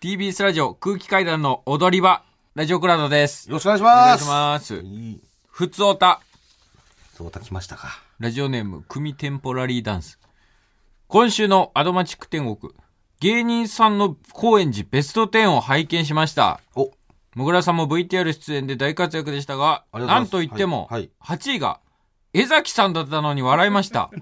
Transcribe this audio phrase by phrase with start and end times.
[0.00, 2.22] TBS ラジオ空気階段の踊り場、
[2.54, 3.48] ラジオクラウドです。
[3.50, 4.24] よろしくお願いしお願います。
[4.24, 4.76] します。
[4.76, 5.20] いい。
[5.50, 6.20] ふつおた、
[7.16, 8.00] そうた来ましたか。
[8.20, 10.20] ラジオネーム、組テンポラリーダンス。
[11.08, 12.72] 今週のアドマチック天国、
[13.18, 16.60] 芸人さんの高円寺ベスト10を拝見しました。
[16.76, 16.92] お、
[17.34, 21.80] もぐらさんも VTR 出演で大活躍でしたが、がなんといっても、はい8位が、
[22.32, 24.12] 江崎さんだったのに笑いました。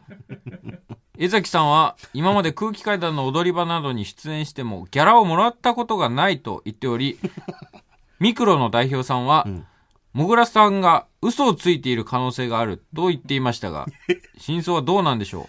[1.19, 7.19] 江崎さんは、今まで空気階段の踊り場などに出演しても、ギャラをもらったことがないと言っており、
[8.21, 9.67] ミクロの代表さんは、ん
[10.13, 13.87] もぐらさんが嘘をついている可能性があると言っていましたが、
[14.39, 15.49] 真相はどうなんでしょう？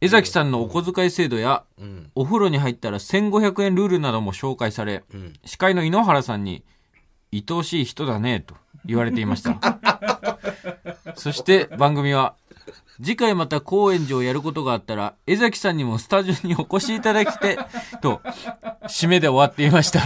[0.00, 2.10] 江崎さんのお小遣い制度や、うん。
[2.14, 5.32] お風呂に入ったら1500円ルールなども紹介され、うん。
[5.44, 6.64] 司会の井ノ原さんに、
[7.32, 9.58] 愛おしい人だね、と言われていました。
[11.14, 12.34] そして番組は、
[13.02, 17.58] 次回また高円寺をやることがあったら、江崎さんにもスタジオにお越しいただきて、
[18.00, 18.20] と、
[18.84, 20.02] 締めで終わっていました。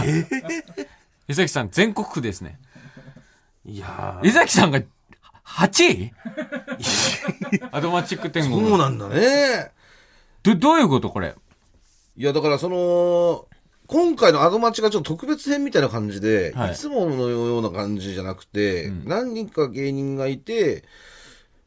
[1.27, 2.59] 江崎さん、全国区ですね。
[3.65, 4.81] いや江崎さんが
[5.45, 6.13] 8位？
[7.71, 8.67] アドマチック天ー、国。
[8.67, 9.71] そうなんだね。
[10.43, 11.35] ど、どういうことこれ？
[12.15, 13.45] いや、だからその、
[13.87, 20.83] 今回のアドマチがちょっと特別編みたいな感じで、はいい、つものような感じじゃなくて、何人か芸人がいて、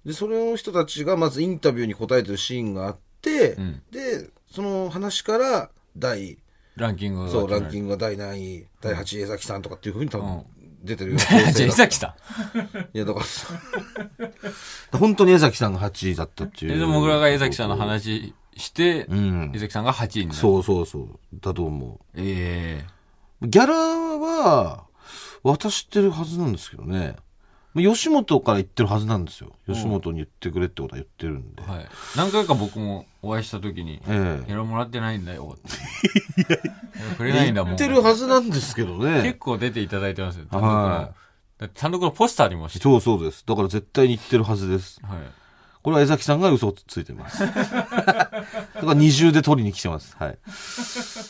[0.04, 6.38] で、それの人たちがまずインタビューに答えてるシーンがあって、んで、その話から、第、
[6.76, 10.44] ランキングがそう、ランキンングが第何位、第8位江崎さんとかっていうふうに多分うん
[10.82, 11.20] 出てるよう
[11.60, 12.14] 江崎さ
[12.54, 12.56] ん。
[12.96, 13.48] いや、だからさ、
[14.98, 16.72] 本当に江崎さんが8位だったっていう。
[16.72, 19.58] えでもぐらが江崎さんの話して、うん江。
[19.58, 20.38] 崎さんが8位になる。
[20.38, 21.18] そうそうそう。
[21.34, 22.86] だと思え
[23.42, 23.48] う。
[23.48, 24.84] ギャラは、
[25.42, 27.16] 渡してるはずなんですけどね。
[27.74, 29.52] 吉本から言ってるはずなんですよ。
[29.68, 31.62] 吉本に言ってくれってことは言ってるんで。
[31.66, 31.86] えはい。
[32.16, 37.16] 何回か僕もお会いした時に、えギャラもらってないんだよって。
[37.16, 37.76] くれないんだもん。
[37.76, 39.32] 言ってるはずなんですけど結ね。
[39.34, 40.46] 構出ていただいてますよ。
[40.50, 40.70] 単独
[41.62, 42.78] の単独のポスターにもして。
[42.80, 43.44] そうそうです。
[43.46, 45.00] だから絶対に言ってるはずです。
[45.04, 45.18] はい。
[45.82, 47.40] これは江崎さんが嘘をついてます。
[47.44, 48.44] だか
[48.82, 50.14] ら二重で取りに来てます。
[50.18, 50.38] はい。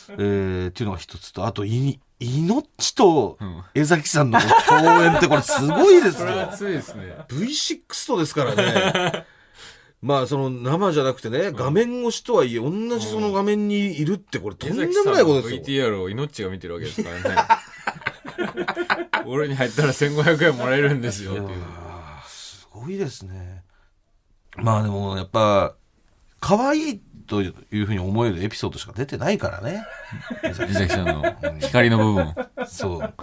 [0.09, 6.49] えー、っていうのが一つと、あと、い、命とうん江崎さんの共演ってこれすごいですよ。
[6.49, 7.15] 熱いですね。
[7.29, 9.25] V6 とですからね。
[10.01, 15.61] まあ、その生じゃなくてね、画面越しとはいえ、同じその画面にいるって、これとんでもないことですよ。
[15.61, 17.21] VTR を命が見てるわけですからね。
[19.27, 21.49] 俺に入ったら1500円もらえるんですよっていう。
[22.27, 23.60] すごいですね。
[24.57, 25.75] まあでも、やっぱ、
[26.39, 29.85] 可愛いというふうに思えるエピソードしか出てないからね。
[30.43, 31.23] 江崎さんの
[31.59, 32.35] 光の部分。
[32.67, 33.13] そう。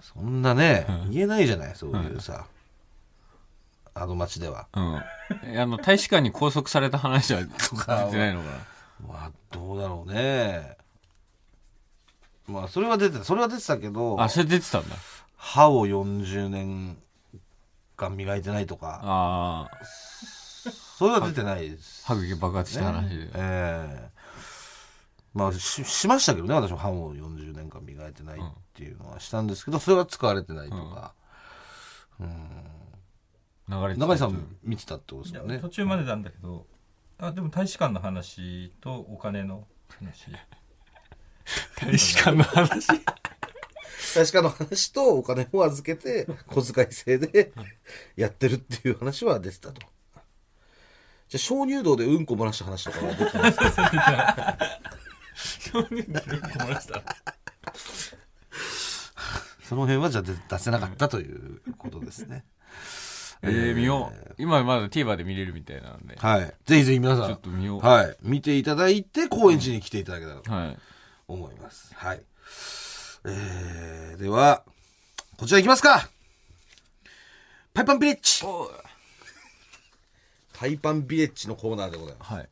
[0.00, 2.46] そんなね、言えないじゃない、そういうさ。
[3.94, 4.66] アドマチでは。
[4.74, 5.02] うん。
[5.44, 7.52] えあの、大使館に拘束された話は出て
[8.18, 8.58] ないのかな？
[9.06, 10.76] まあ、どうだろうね。
[12.46, 14.96] まあ、それは出てた、それは出てたけど、あ、それ出てたんだ。
[15.36, 16.96] 歯を40年
[17.96, 19.84] 間磨いてないとか、ああ、
[20.98, 22.04] それは出てないです。
[22.06, 23.30] 歯茎爆発した話で。
[23.34, 24.16] ええ
[25.34, 28.42] まあし、しましたけどね、私も歯を40年間磨いてないっ
[28.72, 31.12] ていうのはしたんですけど、それは使われてないとか。
[33.68, 35.68] 流れてた中井さん見てたってことですよね途。
[35.68, 36.66] 中までなんだけど
[37.18, 40.28] あでも大使館の話とお金の話
[41.76, 42.88] 大使館の話？
[44.16, 47.52] 確かの話とお金を預けて、小遣い制で
[48.16, 49.80] やってるっていう話は出てたと。
[51.28, 53.54] じゃあ、鍾乳洞でうんこ漏らした話とかは出てない
[59.68, 62.44] その辺はじゃあ出出せなかったということですね。
[63.42, 64.34] えー、見よう。
[64.38, 66.16] 今まだ TVer で見れるみたいなので。
[66.16, 66.54] はい。
[66.64, 67.80] ぜひぜひ皆さちょっとん、見よう。
[67.80, 68.16] はい。
[68.22, 70.78] 見ていただいて、高円寺に来ていただけたらとはい。
[71.28, 71.92] 思います。
[71.94, 72.22] はい。
[73.28, 74.62] えー、では、
[75.36, 76.08] こちら行きますか
[77.74, 78.46] パイパンビレッジ
[80.52, 82.32] パイパンビレッジのコーナーでございます。
[82.32, 82.48] はい。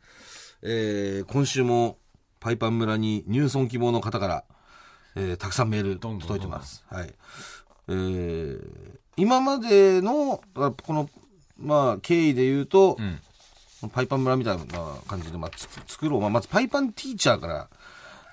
[0.63, 1.97] えー、今週も
[2.41, 4.45] パイパン村に入村希望の方から、
[5.15, 6.85] えー、たくさんメールどんどん届いてます。
[6.91, 7.15] はい。
[7.89, 11.09] えー、今までの、あこの、
[11.57, 13.21] まあ、経緯で言うと、うん。
[13.91, 14.65] パイパン村みたいな
[15.07, 16.21] 感じで、まあ、つ作ろう。
[16.21, 17.69] まあ、まずパイパンティーチャーから、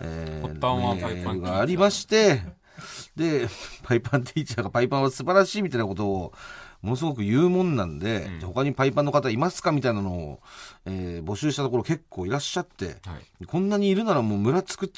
[0.03, 2.41] えー、がありまして、
[3.15, 3.47] で、
[3.83, 6.33] パイパンティーチャーがパイパンは素晴らしいみたいなことを、
[6.81, 10.39] ものすごく言うもんなんで、うん他にパイパンの方いますかみたいなのを、
[10.85, 13.45] えー募集したところ結構いらっしゃって、はい。
[13.45, 14.91] こんなにいるならもう村作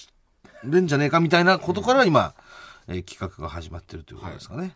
[0.64, 2.34] れんじゃねえかみたいなことから今、
[2.88, 4.76] えー企画が始まってるということですかね。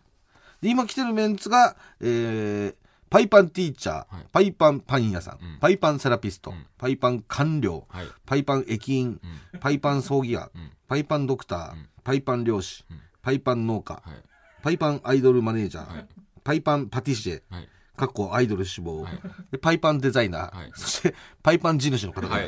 [0.60, 2.74] で今来てるメンツが、えー
[3.10, 4.26] パイパンティーチャー、はい。
[4.32, 5.58] パイパンパン屋さん、うん。
[5.58, 6.66] パイパンセラピスト、うん。
[6.76, 8.06] パイパン官僚、はい。
[8.26, 9.20] パイパン駅員、
[9.60, 10.70] パイパン葬儀屋、うん。
[10.86, 11.74] パイパンドクター、
[12.04, 12.84] パイパン漁師、
[13.22, 14.22] パイパン農家、はい。
[14.62, 16.08] パイパンアイドルマネージャー、はい。
[16.44, 17.68] パイパンパティシエ、はい。
[17.98, 19.06] かっこアイドル志望、
[19.50, 22.46] でパイパンデザイナー、はいそしてパイパン地主の方が、はい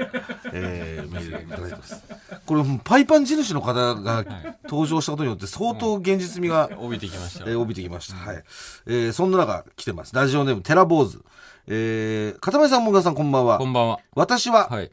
[0.52, 2.02] えーメールいただいてます。
[2.46, 4.24] これ、パイパン地主の方が
[4.64, 7.44] 登場したことによって相当現実味が、帯びてきました。
[7.44, 8.14] えー帯びてきました。
[8.16, 8.44] はい。
[8.86, 10.14] えーそんな中来てます。
[10.14, 11.18] ラジオネーム、テラ坊主。
[11.66, 13.58] えー、片目さん、もぐらさん、こんばんは。
[13.58, 13.98] こんばんは。
[14.14, 14.90] 私は、はい。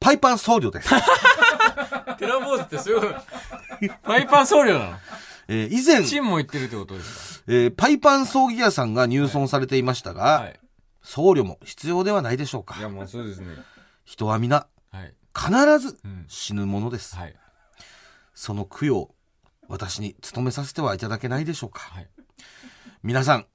[0.00, 0.88] パイパン僧侶です。
[2.18, 3.08] テラボーズってすごい、
[4.02, 4.92] パイパン僧侶なの？
[5.52, 10.60] えー以前、チンも言ってるってことですえーパイパン葬儀屋さんが入村されていましたが、かはい。
[11.02, 12.82] 僧侶も必要ではないでしょうかい。
[12.82, 13.56] や、もうそうですね。
[14.04, 15.14] 人は皆、はい。
[15.36, 16.24] 必ずうん。
[16.28, 17.16] 死ぬものです。
[17.16, 17.34] はい。
[18.32, 19.14] その供養、
[19.66, 21.80] 私に務めさせてはいただけないでしょうか。
[21.80, 22.08] はい。
[23.02, 23.46] 皆さん、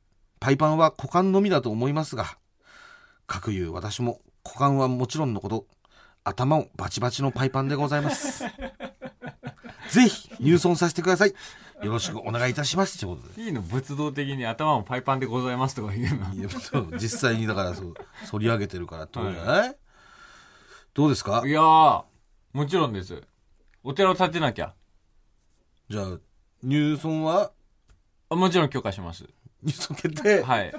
[0.42, 2.38] パイパンは股間のみだと思いますが、
[3.26, 5.66] かくいう私も股間はもちろんのこと、
[6.26, 8.44] 頭をバチバチのパイパンでございます。
[9.92, 11.34] ぜひ入村させてください。
[11.86, 13.00] よろしくお願いいたします。
[13.00, 13.44] ということで。
[13.44, 16.34] いいの仏道的に頭もパイパンでございますとか言うの。
[16.34, 17.94] いやそう実際にだからそう、
[18.32, 19.76] 反り上げてるからってことじゃない、
[20.96, 21.44] どうですか？
[21.46, 22.04] いやー、
[22.54, 23.22] もちろんです。
[23.84, 24.74] お寺を建てなきゃ。
[25.88, 26.18] じゃあ、
[26.64, 27.52] 入村は？
[28.30, 29.26] あもちろん許可します。
[29.62, 30.74] 入村決定、はい。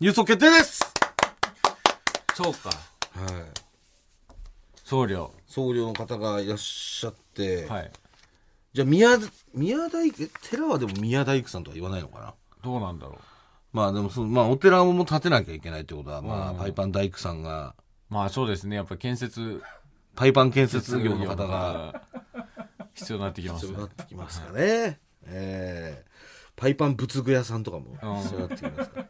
[0.00, 0.80] 入村決定です
[2.34, 2.70] そうか。
[2.70, 3.44] はい。
[4.82, 5.30] 僧侶。
[5.46, 7.92] 僧侶の方がいらっしゃって、はい。
[8.72, 9.18] じゃあ宮
[9.54, 12.34] 宮大工え寺はでも宮大工さんとは言わないのかな？
[12.62, 13.18] どうなんだろう。
[13.72, 17.74] まあでもその、まあお寺も建てなきゃいけないってことは、まあうんパイパン大工さんが、
[18.08, 18.76] まあそうですね。
[18.76, 19.62] やっぱ建設
[20.14, 22.02] パイパン建設業の方が
[22.94, 25.00] 必要になってきますね必要になってきますかね。
[25.26, 26.08] えー
[26.56, 29.06] パイパン仏具屋さんとかもうん必要になってきますから。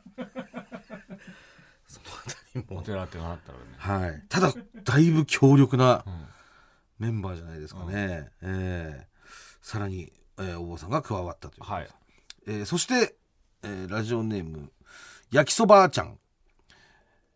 [1.86, 2.78] そのあたりも。
[2.80, 3.64] お寺ってなったらね。
[4.02, 4.22] はい。
[4.28, 4.52] ただ、
[4.84, 6.26] だいぶ強力なうん
[6.98, 8.28] メンバーじゃないですかね。
[8.42, 9.17] えー
[9.62, 11.64] さらに、えーお坊さんが加わったという。
[11.64, 11.88] はい。
[12.46, 13.16] えーそして、
[13.62, 14.70] えーラジオネーム、
[15.30, 16.18] 焼きそばあちゃん。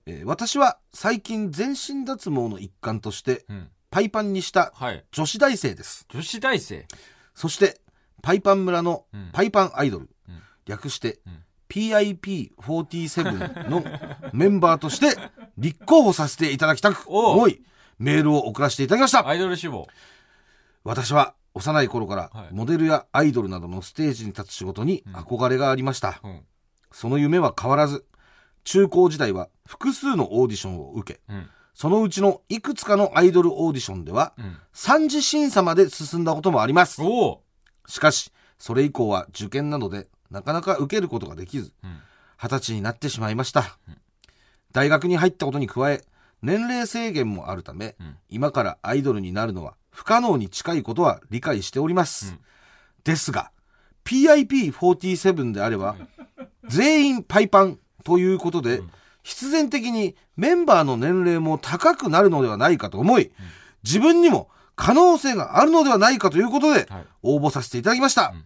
[0.06, 3.68] えー私は最近全身脱毛の一環として、うん。
[3.90, 5.04] パイパンにしたはい。
[5.12, 6.06] 女子大生です。
[6.08, 6.86] 女子大生？
[7.34, 7.80] そして、
[8.22, 13.82] パイパン村のうんパイパンアイドル、うん略して、うん PIP47 の
[14.34, 15.16] メンバーとして
[15.56, 17.62] 立候補させていただきたく思い、
[17.98, 19.26] メールを送らせていただきました。
[19.26, 19.86] アイドル志望。
[20.84, 26.20] 私は幼い頃からはいモデルやアイドルなどのステージに立つ仕事に憧れがありました。
[26.24, 26.40] うん。
[26.90, 28.04] その夢は変わらず、
[28.64, 31.48] 中高時代は複数のオーディションを受け、うん。
[31.74, 34.56] そのうちのいくつかのアイドルオーディションでは、うん。
[34.72, 37.02] 三次審査まで進んだこともあります。
[37.86, 41.98] しかし、それ以降は受験などでなかなか受けることができず、うん。
[42.36, 43.78] 二十歳になってしまいました。
[44.72, 46.02] 大学に入ったことに加え、
[46.42, 52.32] 年齢制限もあるため、うん今からアイドルになるのは不可能に近いことは理解しております。
[52.32, 52.38] うん
[53.04, 53.50] ですが、
[54.04, 55.96] PIP47 であれば、
[56.68, 58.82] 全員パイパンということで、
[59.22, 63.32] 必然的にメンバーの年齢も高くなるのではないかと思い、
[63.82, 67.06] 自分にも可能性があるのではないかということで、はい。
[67.22, 68.32] 応募させていただきました。
[68.34, 68.44] うん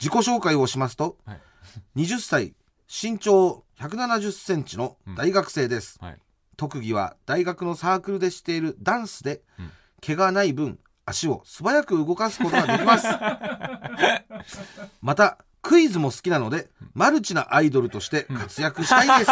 [0.00, 1.40] 自己紹介をしますと、はい。
[1.96, 2.54] 20歳、
[2.88, 5.98] 身長170センチの大学生です。
[6.00, 6.18] はい。
[6.56, 9.70] 特技は大学のサークルでしているダンスで、うん
[10.04, 13.06] 毛がない分、足を素早く動かすことができます。
[15.00, 19.30] また、クイズも好きなので、マルチなアイドルとして活躍したいです。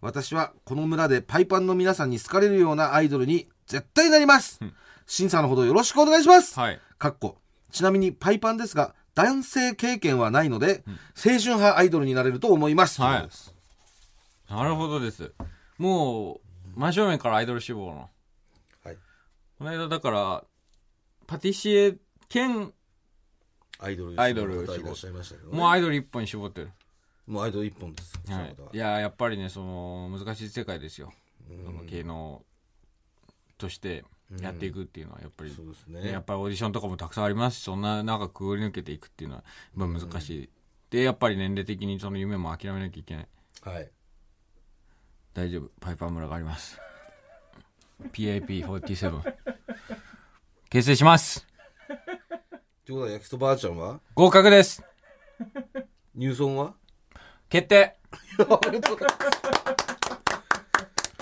[0.00, 4.60] 私はこの村でパイパンの皆さんに好かれるようなアイドルに絶対なります。
[5.06, 6.58] 審査のほどよろしくお願いします。
[6.58, 6.80] はい。
[6.98, 7.38] かっこ
[7.72, 10.84] ちなみにパイパンですが男性経験はないので、
[11.16, 13.28] 青春派アイドルになれると思います、はい
[14.48, 15.32] なるほどです。
[15.78, 16.40] もう、
[16.74, 18.10] 真正面からアイドル志望の。
[18.84, 18.96] はい
[19.58, 20.44] この間だから、
[21.26, 21.96] パティシエ
[22.28, 22.72] 兼、
[23.78, 26.70] アイドルアイドルいらっしゃいましたけど、ね、もうアイドル一本に絞ってる。
[27.26, 28.70] もうアイドル一本です、そはいの方は。
[28.72, 31.12] いや、やっぱりね、その、難しい世界ですよ。
[31.64, 32.42] なんか芸能
[33.58, 34.04] として
[34.40, 39.44] やっていくっていうのは、やっぱり、そうですねねやっぱりオーディションとかもたくさんありますし、そんな中くぐり抜けていくっていうのは、
[39.78, 40.50] やっぱ難しい。
[40.90, 43.28] で、やっぱり年齢的にその夢も諦めなきゃいけない。
[43.62, 43.90] はい
[45.34, 45.70] 大丈夫。
[45.80, 46.78] パイパー村があります。
[48.12, 49.34] PIP47。
[50.68, 51.46] 結成します。
[52.84, 54.00] ということは焼きそばあちゃんは？
[54.14, 54.82] 合格です。
[56.14, 56.74] 入村は？
[57.48, 57.96] 決定。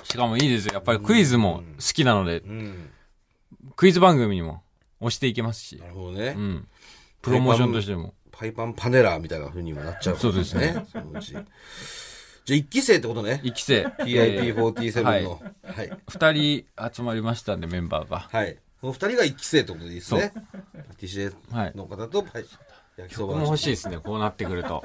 [0.05, 0.75] しかもいいですよ。
[0.75, 2.91] やっぱりクイズも好きなので、うん。
[3.77, 4.63] クイズ番組にも
[5.01, 5.77] 押していけますし。
[5.77, 6.69] な、るほどね、うん。
[7.23, 8.15] プロモーションとしても。
[8.33, 10.85] パイパンパネラーみたいな風にもなっちゃうそうですね。
[10.91, 11.37] そのうち
[12.51, 13.87] じゃあ一期生ってことね一期生。
[13.87, 18.29] PIP47 の、はいはい二人集まりましたんで、メンバーが。
[18.29, 20.33] はいこの二人が一期生ってことでいいですね。
[20.35, 20.41] パ
[20.95, 22.45] ティシエはいの方とパイ
[22.97, 24.83] 焼きそば欲しいですね、こうなってくると。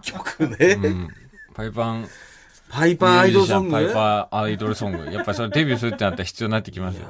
[0.00, 1.08] 曲ね、うん。
[1.52, 2.08] パイパン、
[2.70, 3.72] パイパンアイドルソング？
[3.72, 5.12] パイパーアイドルソング。
[5.12, 7.06] やっぱりそれデビューするってなったら必要になってきますよ。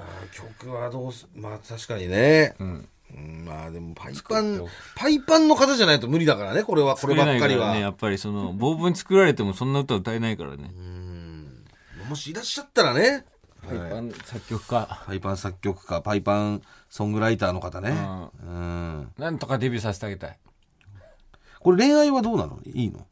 [0.59, 2.88] 曲はどうすまあ確かにね、うん。
[3.14, 4.64] うんまあでもパイパン
[4.95, 10.71] パイパンの方じゃないと無理だからねこれはこればっかりは、ね、やっぱりその、ボーブに作られてもそんな歌歌えないからね。
[10.75, 11.64] うん。
[12.09, 13.25] もしいらっしゃったらね。
[13.66, 15.02] パイパン作曲家。
[15.07, 17.90] パイパン作曲家パイパンソングライターの方ね。
[18.45, 19.12] うん。
[19.16, 20.38] なんとかデビューさせてあげたい。
[21.61, 22.59] これ恋愛はどうなの？
[22.64, 23.07] いいの？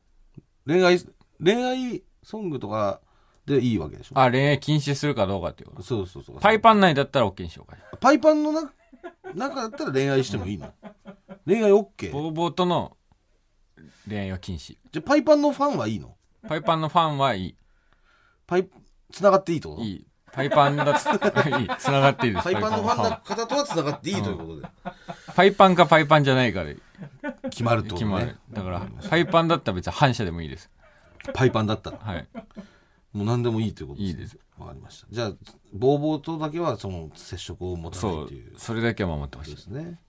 [0.67, 0.99] 恋愛
[1.43, 3.01] 恋愛ソングとか
[3.47, 4.19] でいいわけでしょ？
[4.21, 5.83] あ、恋愛禁止するかどうかっていうこと。
[5.83, 6.41] そうそうそう。
[6.41, 7.77] パイパン内だったら OK にしようか。
[8.01, 8.73] パイパンのな
[9.35, 10.73] 中だったら恋愛してもいいの？
[11.47, 12.11] 恋愛 OK?
[12.13, 12.33] ボー？
[12.33, 12.97] ボーとの
[14.09, 14.77] 恋愛は禁止。
[14.93, 16.17] じゃあパイパンのファンはいいの？
[16.49, 17.57] パイパンのファンはいい。
[18.47, 18.69] パイ
[19.13, 19.83] 繋がっていいってこと？
[19.83, 20.07] いい。
[20.33, 21.69] パイパンだっ いい。
[21.79, 22.45] 繋がっていいです。
[22.45, 24.69] パイパンのファンのパ方とは繋がっていいということで
[25.35, 26.77] パイパンかパイパンじゃないかで
[27.51, 28.39] 決まるってことね決まる。
[28.51, 30.71] だから、パイパンだったら別に反射でもいいです。
[31.35, 31.99] パイパンだったら？
[31.99, 32.29] はい。
[33.13, 34.39] もう何でもいいということいいです。
[34.61, 35.33] わかりましたじゃあ
[35.73, 38.53] ボーボーとだけはその接触を持たなそいうっていう。
[38.57, 39.61] それだけは守ってほしいで。
[39.61, 40.01] すね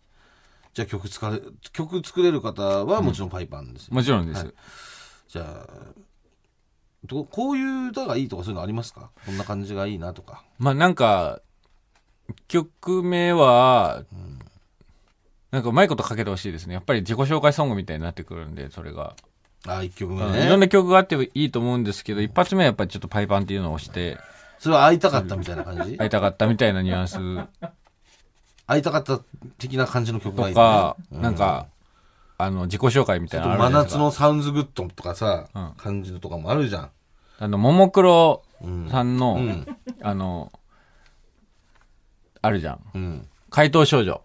[0.73, 1.39] じゃあ曲使れ
[1.73, 4.45] 曲作れる方はもちろんパイパンですよ、もちろんです。
[4.45, 4.53] はい
[5.27, 5.67] じゃあ
[7.05, 9.09] どこういう歌がいいとかそういうのありますか？
[9.25, 11.41] こんな感じがいいなとかまあなんか、
[12.47, 14.03] 曲名は、
[15.49, 16.75] なんかうまいことかけてほしいですね。
[16.75, 19.15] やっぱり自己紹介ソングみたいになってくるんで、それが。
[19.65, 24.19] ああ一曲目うんねいろんな曲があってもいいと思うんですけど、一発目はやっぱりちょっとパイパンっていうのを押して、
[24.61, 25.97] それは会いたかったみたいな感じ？
[25.97, 27.17] 会いたかったみたいなニュアンス
[28.67, 29.19] 会いたかった
[29.57, 31.65] 的な感じの曲がいい、ね、とか、うんなんか、
[32.37, 33.99] あの、自己紹介みたいなのあるじゃ真ないですか。
[33.99, 36.89] 夏のサウンズグッドとかさ、うん感じのとかもあるじゃん。
[37.39, 38.87] あの、ももクロうん。
[38.87, 39.77] さんの、うん。
[40.03, 40.51] あの、
[42.43, 42.79] あるじゃん。
[42.93, 43.27] うん。
[43.49, 44.21] 怪盗少女。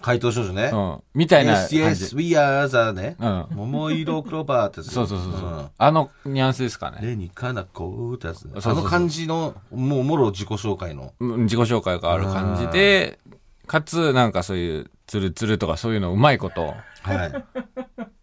[0.00, 0.76] 怪盗少女ねう。
[0.76, 1.02] ん。
[1.14, 2.04] みたいな Yes, 感じ。
[2.04, 3.16] yes, we are the ね。
[3.18, 3.46] うん。
[3.50, 6.98] 桃色クローバーってやつそうそうそうそう、んあのニュアンスですかね。
[7.02, 8.60] レニカナコってやつね。
[8.60, 11.12] その感じの、もうもろ自己紹介の。
[11.18, 13.18] うん自己紹介がある感じで、
[13.66, 17.44] かつ、なんかそういう、ツルツルとかそういうのうまいことはい。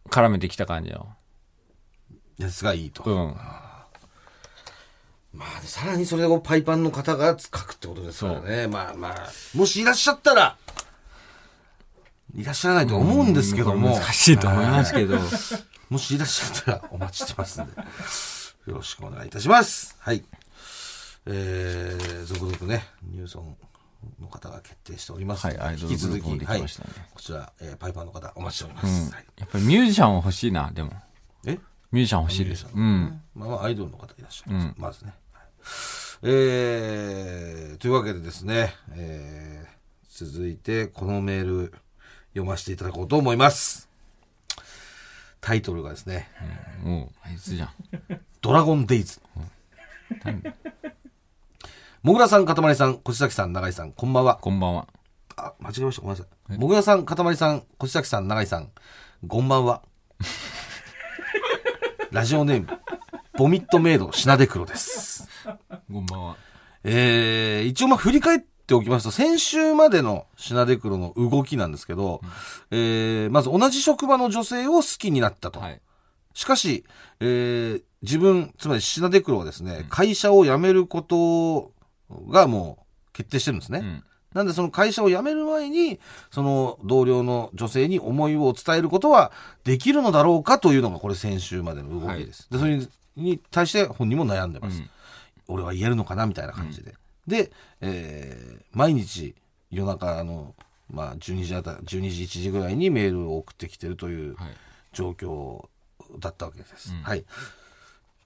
[0.09, 1.07] 絡めてきた感じの。
[2.37, 3.03] やつがいいと。
[3.05, 3.35] うん。
[5.33, 8.67] まあ、さらにそれをパイパンの方が書くってことですからね。
[8.67, 10.57] まあまあ、もしいらっしゃったら、
[12.35, 13.95] いらっしゃらないと思うんですけども。
[13.95, 15.17] 難しいと思いますけど。
[15.89, 17.71] もしいらっしゃったらお待ちしてますんで、
[18.67, 19.95] よろしくお願いいたします。
[19.99, 20.23] はい。
[21.27, 23.57] えー、続々ね、ニューソン
[24.19, 25.45] の方が決定しております。
[25.47, 26.39] はいアイドル引き続き、はい。
[26.39, 29.13] できましたねこちら、えーパイパーの方お待ちしておりまうんす。
[29.13, 30.91] はい、やっぱりミュージシャンは欲しいな、でも。
[31.45, 31.59] え？
[31.91, 32.67] ミュージシャン欲しいです。
[32.73, 33.21] うん。
[33.33, 34.65] まあまあ、アイドルの方いらっしゃいます。
[34.65, 35.13] うんまずね。
[35.31, 35.45] はい
[36.23, 41.73] えー、というわけでですね、えー、続いてこのメール
[42.35, 43.87] 読ませていただこうと思います。
[45.39, 46.29] タイトルがですね、
[46.83, 47.69] もう、あいつじゃん。
[48.41, 49.21] ドラゴンデイズ。
[52.03, 54.35] もぐらさん、かたまりさん、こちさきさん、長井さん、こんばんは。
[54.35, 54.87] こんばんは。
[55.37, 56.01] あ、間違えました。
[56.01, 56.57] ごめんなさい。
[56.57, 58.69] もぐらさん、かたまりさん、こちさきさん、長井さん、
[59.25, 59.81] こんばんは。
[62.11, 62.67] ラジオネーム、
[63.37, 65.29] ボミットメイド、シナデクロです。
[65.89, 66.35] こんばんは。
[66.83, 72.21] えー、一応まあ振り返っておきますと、先週までのシナデクロの動きなんですけど、
[72.71, 75.59] えー、まず同じ職場の女性を好きになったと。
[75.59, 75.81] はい。
[76.33, 76.83] しかし、
[77.19, 81.71] えー、自分、つまりシナデクロはですね、会社を辞めること
[82.29, 83.79] がもう決定してるんですね。
[83.79, 84.03] うん。
[84.33, 85.99] なんでその会社を辞める前に、
[86.31, 89.31] その同僚の女性に思いを伝えることは
[89.63, 92.49] できるのだろうかというのがこれ先週までの動きです。
[92.51, 92.79] で、それ
[93.15, 94.79] に対して本人も悩んでます。
[94.79, 94.89] うん
[95.47, 96.95] 俺は言えるのかなみたいな感じで。
[97.27, 97.51] で、
[97.81, 99.35] えー毎日
[99.71, 100.53] 夜中の、
[100.89, 104.57] まあ12時あた12時1時ぐらいにメールを送ってきてるというはい。
[104.93, 105.67] 状況
[106.19, 106.91] だったわけです。
[106.93, 107.25] うんはい。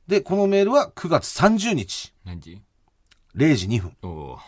[0.07, 2.61] で、このメールは9月30日、何時
[3.35, 3.97] ？0時2分。
[4.03, 4.39] おお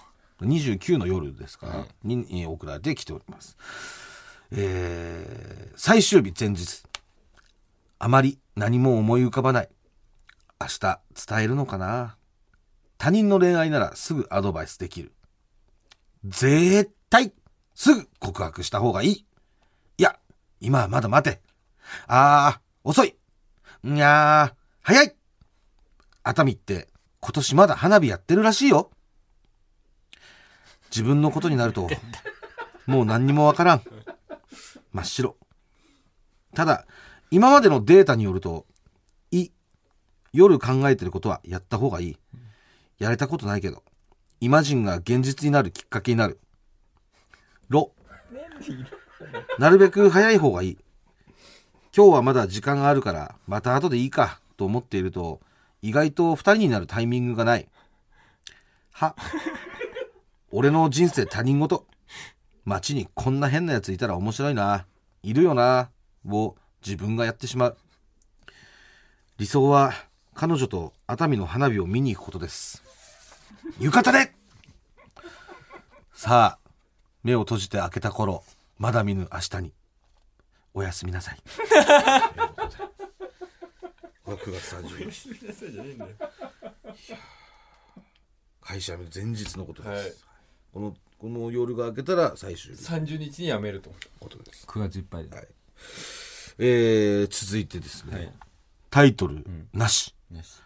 [0.42, 3.58] 29の夜ですから、はいにえー送られてきております。
[4.52, 6.84] えー最終日前日。
[8.00, 9.70] あまり何も思い浮かばない。
[10.60, 12.18] 明日伝えるのかな？
[13.02, 15.12] 他人の恋愛ならすぐアドバイスできる。
[16.24, 17.34] 絶対
[17.74, 19.26] すぐ告白した方がいい。
[19.98, 20.20] いや、
[20.60, 21.42] 今はまだ待て。
[22.06, 23.16] あー、遅い。
[23.86, 25.16] いやー、早い。
[26.22, 26.90] 熱海って
[27.22, 28.92] 今年まだ花火やってるらしいよ。
[30.92, 31.90] 自分のことになると、
[32.86, 33.82] もう何にもわからん。
[34.94, 35.38] 真っ白。
[36.54, 36.86] ただ、
[37.32, 38.68] 今までのデータによると、
[39.32, 39.50] い、
[40.34, 42.18] 夜考えてることはやった方がいい。
[43.02, 43.82] やれたことないけど、
[44.42, 46.40] イマジンが現実になるきっかけになる。
[47.68, 47.94] ロ。
[49.58, 50.78] なるべく早い方がいい。
[51.98, 55.42] 今日はまだ時間があるから、また後でいいか、と思っていると、
[55.82, 57.68] 意外と二人になるタイミングがない。
[58.92, 59.16] は。
[60.52, 61.88] 俺の人生他人事。
[62.66, 64.86] 街にこんな変なやついたら面白いな。
[65.24, 65.90] いるよな。
[66.30, 66.56] を
[66.86, 67.78] 自分がやってしまう。
[69.40, 69.92] 理想は
[70.36, 72.91] 彼女と熱海の花火を見に行くことです。
[73.80, 74.34] 浴衣で
[76.14, 76.70] さあ、
[77.24, 78.44] 目を閉じて開けた頃、
[78.78, 79.74] まだ見ぬ明日に。
[80.74, 81.38] おやすみなさい。
[84.24, 85.30] これ9月30日。
[88.62, 89.92] 会社辞める前日のことです。
[89.92, 90.14] はい
[90.74, 94.66] この、この夜が明けたら最終日の30日に辞めるとことです。
[94.66, 95.36] 9月いっぱいで。
[95.36, 95.48] はい
[96.60, 98.32] えー、続いてですね、はい
[98.90, 100.16] タイトル、なし。
[100.34, 100.62] よし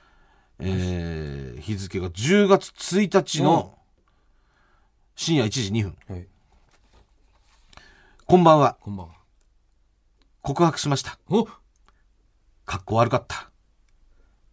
[0.59, 3.77] えー、日付が10月1日の
[5.15, 5.97] 深夜1時2分。
[6.07, 6.27] はい
[8.27, 8.75] こんばんは。
[8.81, 9.13] こんばんは。
[10.41, 11.19] 告白しました。
[11.29, 13.51] おかっこ悪かった。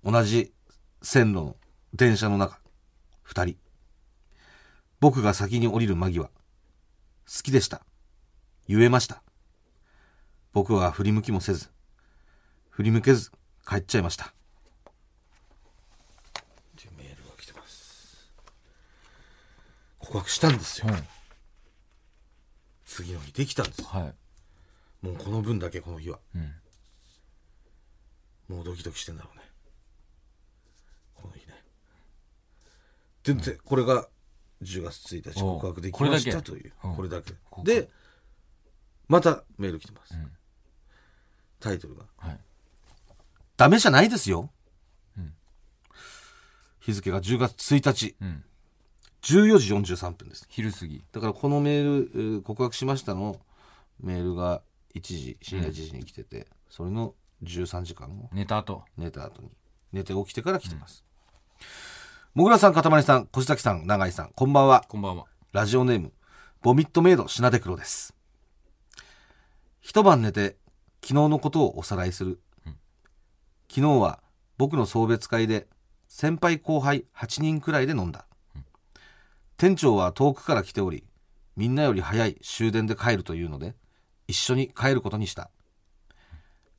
[0.05, 0.53] 同じ
[1.01, 1.57] 線路の
[1.95, 2.61] 電車の中、
[3.23, 3.57] 二人。
[5.01, 6.25] 僕が先に降りる間際。
[6.25, 6.31] 好
[7.43, 7.81] きでした。
[8.69, 9.23] 言えました。
[10.53, 11.71] 僕は振り向きもせず、
[12.69, 13.31] 振り向けず
[13.67, 14.27] 帰っちゃいました。
[14.27, 14.33] っ
[16.77, 18.31] ていうメールが来てます。
[20.13, 20.89] 告白したんですよ。
[20.89, 20.95] うん
[22.85, 23.83] 次の日できたんです。
[23.85, 25.07] はい。
[25.07, 26.19] もうこの分だけこの日は。
[26.35, 26.53] うん。
[28.55, 29.45] もうドキドキしてんだろうね。
[31.15, 31.55] この日ね。
[33.23, 34.07] で、でこれが
[34.63, 36.73] 10月1日告白できましこれだけたという。
[36.85, 37.33] うんこれだけ。
[37.65, 37.89] で、
[39.09, 40.15] またメール来てます。
[40.15, 40.31] ん
[41.61, 42.05] タイトルが。
[42.19, 42.41] はい。
[43.57, 44.51] ダメじゃないですよ。
[45.17, 45.33] うん
[46.81, 48.45] 日付が10月1日、うん。
[49.23, 50.47] 14時43分です。
[50.49, 51.05] 昼過ぎ。
[51.13, 53.41] だからこのメール、えー告白しましたの
[54.01, 54.63] メールが
[54.95, 58.29] 1時、深夜1時に来てて、それの13時間後。
[58.33, 58.85] 寝た後。
[58.97, 59.51] 寝た後に
[59.93, 61.05] 寝て起きてから来てます、
[62.35, 65.27] もぐらさんかたまりさん小崎さん永井さんこんばんはこんばんは。
[65.53, 66.13] ラジオネーム
[66.63, 68.15] ボミットメイドシナデクロです
[69.81, 70.57] 一晩寝て
[71.03, 72.41] 昨日のことをおさらいする、
[73.69, 74.21] 昨日は
[74.57, 75.69] 僕の送別会で
[76.09, 78.25] 先輩後輩8人くらいで飲んだ、
[79.63, 81.05] 店長は遠くから来ており
[81.55, 83.77] みんなより早い終電で帰るというので
[84.27, 85.53] 一緒に帰ることにした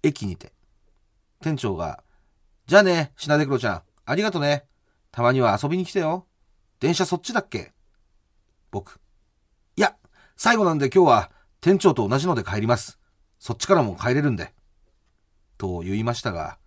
[0.04, 0.52] 駅にて
[1.40, 2.04] 店長が
[2.68, 4.66] 「じゃあねシナデクロちゃんありがとね
[5.12, 6.28] たまには遊びに来てよ
[6.82, 7.72] 電車そっちだっけ?」
[8.70, 9.00] 僕。
[9.78, 9.96] いや、
[10.36, 13.00] 最後なんで今日は店長と同じので帰ります。
[13.40, 14.54] そっちからも帰れるんで。
[15.58, 16.58] と言いましたが、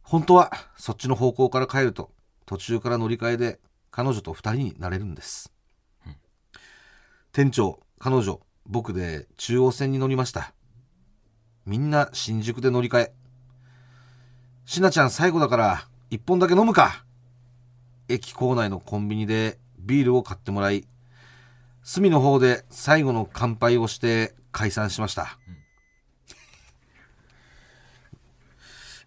[0.00, 2.10] 本当はそっちの方向から帰ると
[2.46, 5.52] 途中から乗り換えで彼女と二人になれるんです。
[7.32, 10.52] 店長、彼女、僕で中央線に乗りました。
[11.66, 13.12] みんな新宿で乗り換え。
[14.64, 17.04] しなちゃん最後だから一本だけ飲むか。
[18.08, 20.86] 駅構内のコンビニでビールを買ってもらい、
[21.82, 25.38] 隅の方で最後の乾杯をして解散しました。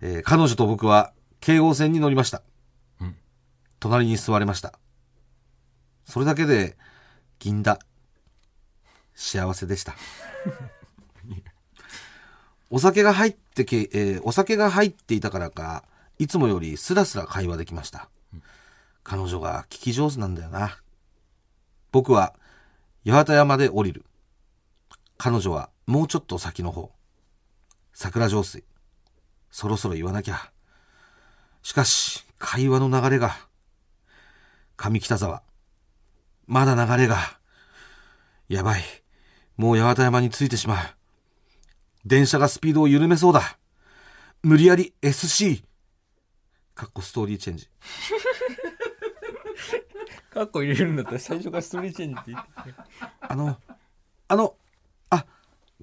[0.02, 2.42] えー彼女と僕は京王線に乗りました。
[3.84, 4.80] うん隣に座れました。
[6.06, 6.78] それだけで
[7.40, 7.80] 銀だ。
[9.14, 9.94] 幸せでした。
[12.72, 15.84] お酒が入ってけ、えーお酒が入っていたからか、
[16.18, 18.10] いつもよりスラスラ会話できました。
[19.04, 20.78] 彼女が聞き上手なんだよな。
[21.92, 22.34] 僕は
[23.06, 24.06] 八幡山で降りる。
[25.18, 26.92] 彼女はもうちょっと先の方。
[27.94, 28.64] 桜上水。
[29.52, 30.52] そろそろ言わなきゃ。
[31.62, 33.36] しかし、会話の流れが。
[34.84, 35.44] 上北沢。
[36.46, 37.40] まだ流れが。
[38.50, 38.82] やばい。
[39.56, 40.86] もう八幡山に着いてしまう。
[42.06, 43.58] 電車がスピードを緩めそうだ。
[44.42, 45.64] 無理やり SC。
[46.76, 47.70] かっこストーリーチェンジ。
[50.34, 52.50] カッコ入れるんだったら最初からストーリーチェンジって言って
[53.22, 53.58] あの、
[54.28, 54.56] あの、
[55.12, 55.26] あ、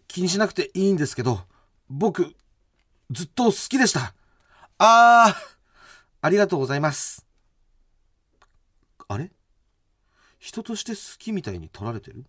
[0.08, 1.40] 気にしなくていいんですけど、
[1.88, 2.34] 僕、
[3.10, 4.12] ずっと好きでした。
[4.76, 5.56] あー、
[6.20, 7.29] ありがとうございます。
[9.10, 9.32] あれ？
[10.38, 12.24] 人として好きみたいに取られてる？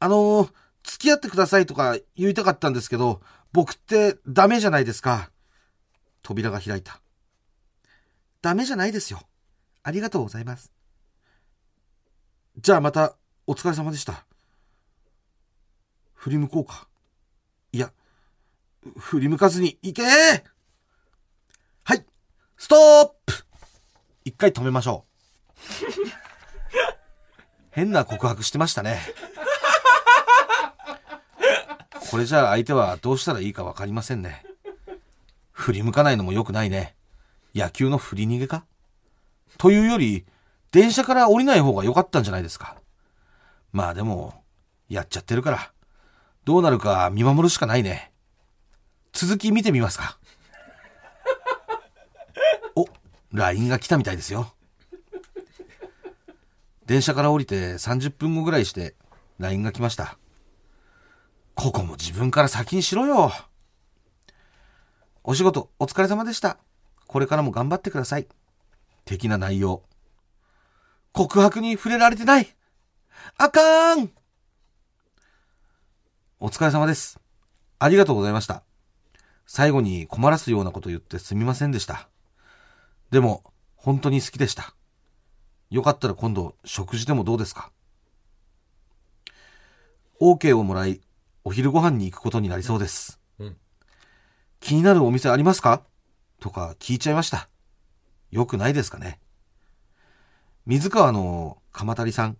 [0.00, 3.20] あのー、付き合ってくださいとか言いたかったんですけど、
[3.52, 5.30] 僕ってダメじゃないですか。
[6.22, 7.00] 扉が開いた。
[8.42, 9.20] ダメじゃないですよ。
[9.84, 10.72] ありがとうございます。
[12.58, 13.14] じゃあまた
[13.46, 14.26] お疲れ様でした。
[16.14, 16.88] 振り向こうか。
[17.70, 17.92] いや、
[18.98, 20.02] 振り向かずに行け
[21.84, 22.04] はい、
[22.56, 23.46] ストップ
[24.24, 25.58] 一回止めましょう。
[27.70, 29.00] 変な告白してましたね。
[32.10, 34.44] これじゃあ相手はどうしたらいいかわかりませんね。
[35.52, 36.94] 振り向かないのも良くないね。
[37.54, 38.64] 野球の振り逃げか？
[39.58, 40.26] というより、
[40.72, 42.76] 電車から降りない方が良かったんじゃないですか。
[43.72, 44.42] まあでも、
[44.88, 45.72] やっちゃってるから、
[46.44, 48.12] どうなるか見守るしかないね。
[49.12, 50.18] 続き見てみますか。
[52.74, 52.86] お、
[53.32, 54.52] LINE が来たみたいですよ。
[56.86, 58.94] 電車から降りて30分後ぐらいして
[59.38, 60.18] LINE が来ました。
[61.54, 63.32] ここも自分から先にしろよ。
[65.24, 66.58] お仕事お疲れ様でした。
[67.06, 68.26] これからも頑張ってください。
[69.04, 69.82] 的な内容。
[71.12, 72.56] 告白に触れられてない。
[73.38, 74.12] あかーん
[76.40, 77.20] お疲れ様です。
[77.78, 78.64] ありがとうございました。
[79.46, 82.08] 最後に困らすようなこと言ってすみませんでした。
[83.12, 83.44] でも、
[83.76, 84.74] 本当に好きでした。
[85.70, 87.70] よかったら今度食事でもどうですか
[90.20, 91.00] ?OK をもらい、
[91.44, 93.20] お昼ご飯に行くことになりそうです。
[93.38, 93.56] うん
[94.60, 95.82] 気になるお店ありますか？
[96.40, 97.48] とか聞いちゃいました。
[98.30, 99.18] よくないですかね？
[100.64, 102.38] 水川の鎌足さん。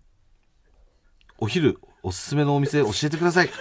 [1.37, 3.49] お昼おすすめのお店教えてください。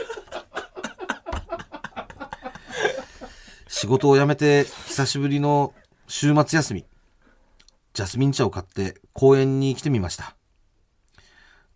[3.69, 5.75] 仕事を辞めて久しぶりの
[6.07, 6.87] 週末休み。
[7.95, 10.35] ジャスミン茶を買って公園に来てみました。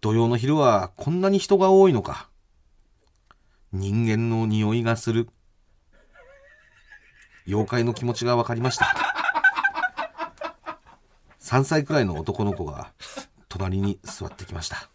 [0.01, 2.29] 土曜の昼はこんなに人が多いのか。
[3.73, 5.29] 人間の匂いがする。
[7.47, 8.97] 妖怪の気持ちがわかりました。
[11.41, 12.93] 3歳くらいの男の子が
[13.49, 14.89] 隣に座ってきました。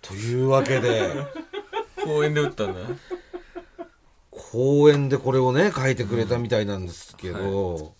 [0.00, 1.12] というわけで、
[2.04, 2.80] 公園で打ったんだ。
[4.30, 7.94] 公園でこれをね、書いてくれたみたいなんですけど、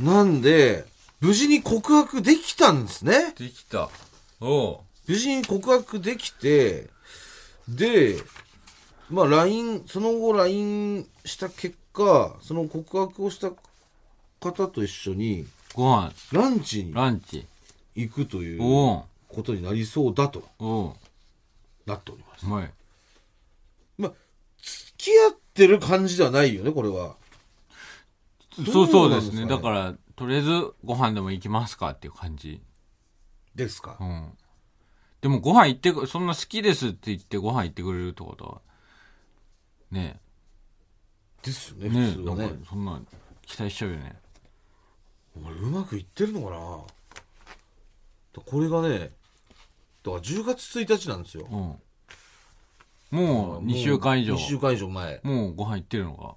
[0.00, 0.86] なんで、
[1.20, 3.34] 無事に告白できたんですね。
[3.38, 3.88] できた。
[4.40, 4.78] おう。
[5.06, 6.88] 無事に告白できて、
[7.68, 8.16] で、
[9.10, 13.52] まあ LINE、その後 LINE した結果、その告白をした
[14.40, 17.46] 方と一緒にご飯、ランチにランチ。
[17.94, 19.02] 行くというおう。
[19.28, 20.92] ことになりそうだとおう。
[21.86, 22.46] なっております。
[22.46, 22.70] はい。
[23.98, 24.12] まあ、
[24.62, 27.16] 付き合ってる感じではないよね、これは。
[28.72, 29.46] そうそうですね。
[29.46, 32.62] だから、とりあえずご飯でも行きますかっていう感じ。
[33.54, 34.04] ですかう。
[34.04, 34.32] ん。
[35.20, 38.60] でもご飯行ってく、そんな好きですって言ってご飯行ってくれるってことは、
[39.90, 40.20] ね
[41.42, 42.50] ですよね、え、ねえ、普通はね。
[42.68, 43.00] そんな
[43.46, 44.16] 期待しちゃうよね。
[45.44, 46.60] 俺うまくいってるのかな
[48.42, 51.46] これがね、だから10月1日なんですよ。
[51.50, 53.18] うん。
[53.18, 54.38] もう2週間以上2。
[54.38, 55.20] 週間以上前。
[55.22, 56.36] もうご飯行ってるのか。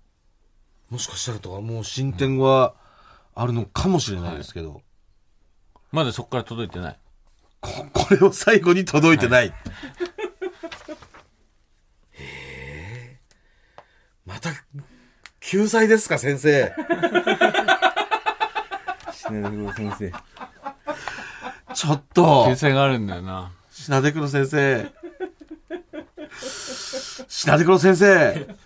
[0.89, 2.76] もしかしたらとか、もう進展は
[3.36, 4.82] あるのかもしれないですけど、
[5.91, 7.00] まだそこから届いてない。
[7.60, 9.47] ここれを最後に届いてない。
[9.47, 9.54] へ
[12.19, 13.19] え。
[14.26, 14.52] また、
[15.39, 16.73] 救済ですか、先生。
[19.78, 20.12] 先生。
[21.73, 23.52] ちょっと救、済があるんだよな。
[23.69, 24.91] 品出黒先生。
[27.28, 28.57] 品出黒先生。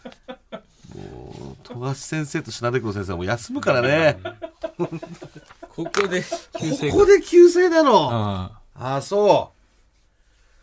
[1.82, 4.20] 富樫先生と品出黒先生はもう休むからね。
[4.78, 6.60] ここでこ
[6.91, 8.12] こで救済なの。
[8.12, 9.52] あああ、そ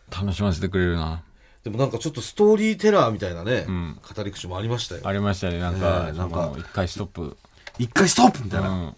[0.09, 1.21] あ、楽しませてくれるな。
[1.61, 1.63] う。
[1.65, 5.01] でもなんかちょっとストーリーテラーみたいなね、ん語り口もありましたよ。
[5.03, 5.59] ありましたね。
[5.59, 7.35] なんえか、えなんか一回ストップ。
[7.77, 8.69] 一回ストップみたいな。
[8.69, 8.95] うん。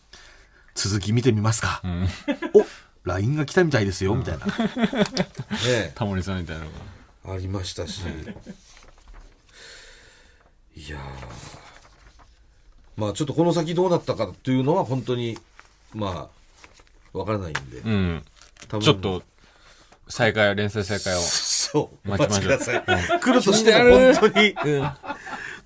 [0.76, 1.82] 続き見てみますか。
[1.84, 2.08] うん。
[2.54, 2.66] お
[3.04, 4.46] LINE が来たみたいですよ、みたいな。
[4.46, 4.54] ね
[5.66, 6.70] えタモリさんみたいなの
[7.26, 7.34] が。
[7.34, 8.04] ありましたし。
[10.76, 11.71] いやー
[12.96, 15.38] まあちょっとこの先どうなったかっていうのは本当に、
[15.94, 16.30] ま
[17.14, 17.78] あ、わからないんで。
[17.80, 18.24] うん。
[18.68, 19.24] 多分ちょっと、
[20.08, 21.20] 再開、連載再開を。
[21.20, 22.08] そう。
[22.08, 23.20] お待待ちましょうちください。
[23.20, 24.56] 来るとしても本当に、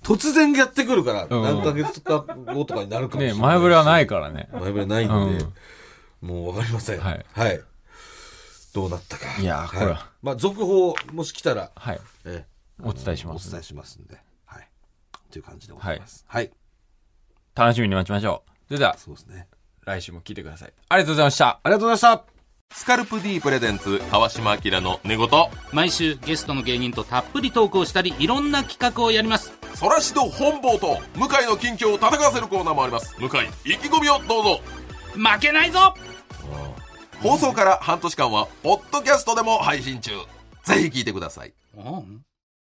[0.02, 3.40] 突然やってくるから、うん何ヶ月か後とかになるかもしれない。
[3.40, 4.48] 前触れはないからね。
[4.52, 5.44] 前触れないんで、
[6.20, 7.00] もうわかりません。
[7.00, 7.60] はいはい。
[8.72, 9.24] どうなったか。
[9.40, 12.00] いやーこれははいまあ、続報、もし来たら、はい。
[12.24, 14.16] ええお伝えしますお伝えしますんで。
[14.44, 14.68] はい。
[15.30, 16.24] という感じでございます。
[16.28, 16.50] はい。
[17.56, 18.50] 楽しみに待ちましょう。
[18.68, 19.48] それでは、そうですね。
[19.84, 20.72] 来週も聞いてください。
[20.88, 21.48] ありがとうございました。
[21.48, 22.36] ありがとうございました。
[22.74, 25.28] スカルプ D プレゼンツ川島明の寝言
[25.72, 33.28] 毎週ゲストの芸人とたっぷりトークをしたりいろんな企画をやりますそらしど本坊と向井の近況を戦わせるコーナーもあります向井
[33.72, 34.60] 意気込みをどうぞ
[35.14, 35.94] 負けないぞ
[37.22, 40.10] 放送から半年間はポッドキャストでも配信中
[40.64, 42.20] ぜひ聞いてくださいうん